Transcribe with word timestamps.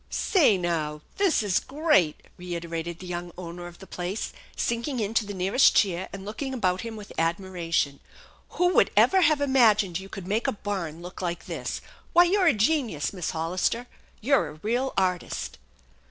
"Say, 0.31 0.57
now, 0.57 1.01
this 1.17 1.43
is 1.43 1.59
great!" 1.59 2.25
reiterated 2.39 2.97
the 2.97 3.05
young 3.05 3.31
owner 3.37 3.67
ol 3.67 3.71
the 3.73 3.85
place, 3.85 4.33
sinking 4.55 4.99
into 4.99 5.27
the 5.27 5.33
nearest 5.35 5.75
chair 5.75 6.09
and 6.11 6.25
looking 6.25 6.55
about 6.55 6.81
THE 6.81 6.87
ENCHANTED 6.87 7.15
BARN 7.15 7.27
109 7.27 7.29
him 7.45 7.49
with 7.51 7.53
admiration." 7.53 7.99
Who 8.57 8.73
would 8.73 8.89
ever 8.97 9.21
have 9.21 9.41
imagined 9.41 9.99
you 9.99 10.09
could 10.09 10.25
make 10.25 10.47
a 10.47 10.53
barn 10.53 11.03
look 11.03 11.21
like 11.21 11.45
this? 11.45 11.81
Why, 12.13 12.23
you're 12.23 12.47
a 12.47 12.53
genius, 12.53 13.13
Miss 13.13 13.29
Hollister. 13.29 13.85
You're 14.21 14.47
a 14.47 14.53
real 14.63 14.91
artist." 14.97 15.59